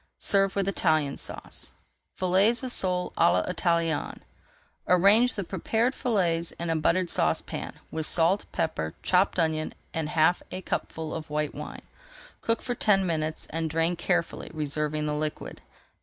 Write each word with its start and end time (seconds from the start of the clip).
Serve 0.17 0.55
with 0.55 0.67
Italian 0.67 1.15
Sauce. 1.15 1.73
FILLETS 2.15 2.63
OF 2.63 2.71
SOLE 2.73 3.13
À 3.19 3.31
L'ITALIENNE 3.47 4.21
Arrange 4.87 5.35
the 5.35 5.43
prepared 5.43 5.93
fillets 5.93 6.49
in 6.53 6.71
a 6.71 6.75
buttered 6.75 7.07
saucepan, 7.07 7.73
with 7.91 8.07
salt, 8.07 8.45
pepper, 8.51 8.95
chopped 9.03 9.37
onion, 9.37 9.75
and 9.93 10.09
half 10.09 10.41
a 10.51 10.63
cupful 10.63 11.13
of 11.13 11.29
white 11.29 11.53
wine. 11.53 11.83
Cook 12.41 12.63
for 12.63 12.73
ten 12.73 13.05
minutes 13.05 13.45
and 13.51 13.69
drain 13.69 13.95
carefully, 13.95 14.49
reserving 14.55 15.05
the 15.05 15.13
liquid. 15.13 15.61